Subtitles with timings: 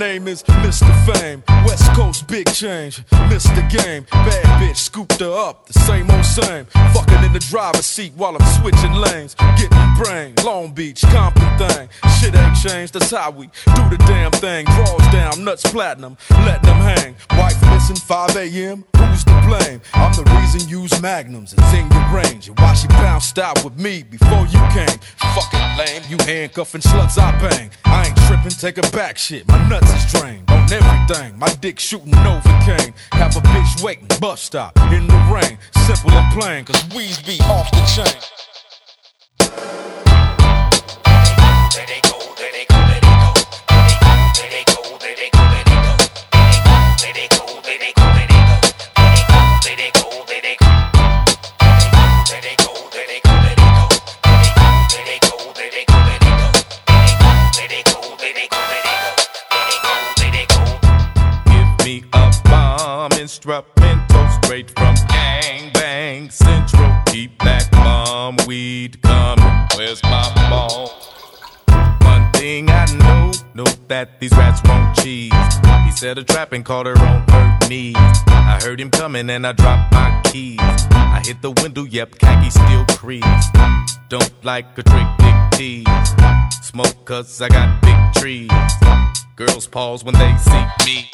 [0.00, 0.88] name is Mr.
[1.06, 1.42] Fame.
[1.66, 3.60] West Coast big change, Mr.
[3.70, 4.06] Game.
[4.10, 6.64] Bad bitch scooped her up, the same old same.
[6.94, 9.34] Fucking in the driver's seat while I'm switching lanes.
[9.56, 11.88] Getting brain, Long Beach, Compton thing.
[12.18, 14.64] Shit ain't changed, that's how we do the damn thing.
[14.64, 17.16] Draws down, nuts platinum, letting them hang.
[17.38, 19.82] Wife missing 5 a.m., who's to blame?
[19.92, 22.48] I'm the reason you use magnums, it's in your range.
[22.48, 24.98] And why she bounced out with me before you came?
[25.34, 25.49] Fucking
[25.80, 27.70] lame, you handcuffing sluts I bang.
[27.84, 30.50] I ain't tripping, take a back shit, my nuts is drained.
[30.50, 32.92] On everything, my dick shooting Novocaine.
[33.12, 35.58] Have a bitch waiting, bus stop, in the rain.
[35.86, 38.20] Simple and plain, cause we's be off the chain.
[63.40, 66.92] Instrumental straight from Gang Bang Central.
[67.06, 69.66] Keep that bomb weed coming.
[69.76, 70.88] Where's my ball?
[72.02, 75.32] One thing I know, know that these rats won't cheese.
[75.84, 77.96] He set a trap and caught her on her knees.
[77.96, 80.58] I heard him coming and I dropped my keys.
[80.60, 83.46] I hit the window, yep, khaki still crease.
[84.08, 85.86] Don't like a trick, big tease.
[86.62, 88.50] Smoke cause I got big trees.
[89.36, 91.10] Girls pause when they see me.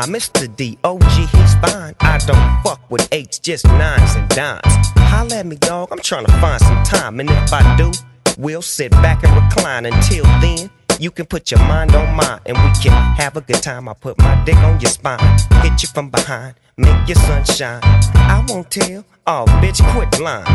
[0.00, 0.48] I, Mr.
[0.56, 0.78] D?
[0.82, 1.94] OG, he's fine.
[2.00, 4.62] I don't fuck with eights, just nines and dimes.
[4.96, 5.88] Holla at me, dog.
[5.92, 7.92] I'm trying to find some time, and if I do,
[8.38, 9.84] we'll sit back and recline.
[9.84, 13.62] Until then, you can put your mind on mine, and we can have a good
[13.62, 13.90] time.
[13.90, 15.20] I put my dick on your spine,
[15.60, 17.80] hit you from behind, make your sunshine.
[17.82, 19.04] I won't tell.
[19.26, 20.46] Oh, bitch, quit lying.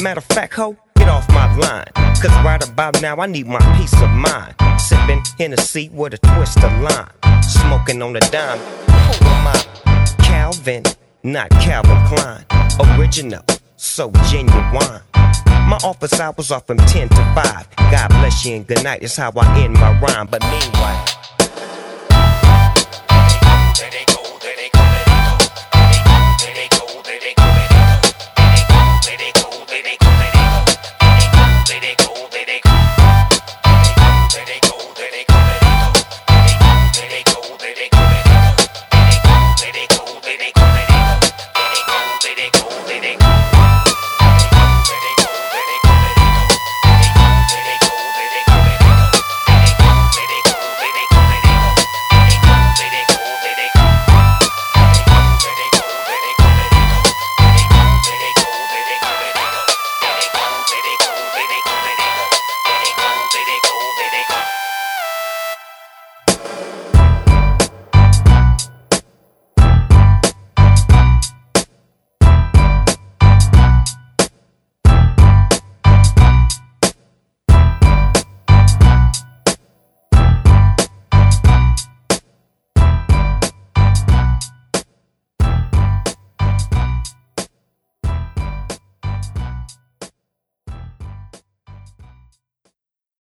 [0.00, 1.90] Matter of fact, ho, get off my line.
[2.22, 4.54] Cause right about now, I need my peace of mind.
[5.38, 7.42] Hennessy with a twist of lime.
[7.42, 8.58] Smoking on a dime.
[8.58, 10.14] Who am I?
[10.18, 10.82] Calvin,
[11.22, 12.44] not Calvin Klein.
[12.98, 13.44] Original,
[13.76, 15.02] so genuine.
[15.14, 17.66] My office hours are from 10 to 5.
[17.76, 20.26] God bless you and good night is how I end my rhyme.
[20.26, 21.04] But meanwhile,